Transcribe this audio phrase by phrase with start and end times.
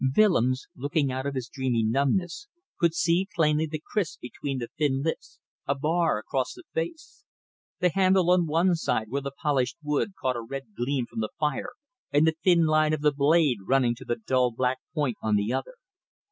[0.17, 2.47] Willems, looking out of his dreamy numbness,
[2.79, 7.23] could see plainly the kriss between the thin lips, a bar across the face;
[7.79, 11.29] the handle on one side where the polished wood caught a red gleam from the
[11.39, 11.73] fire
[12.11, 15.53] and the thin line of the blade running to a dull black point on the
[15.53, 15.75] other.